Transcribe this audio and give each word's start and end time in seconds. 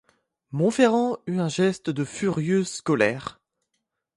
Monferrand 0.51 1.19
eut 1.27 1.37
un 1.39 1.47
geste 1.47 1.91
de 1.91 2.03
furieuse 2.03 2.81
colère. 2.81 3.39